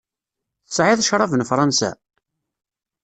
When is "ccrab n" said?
1.03-1.47